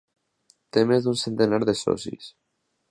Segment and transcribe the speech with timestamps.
[0.77, 2.33] Té més d'un centenar de socis.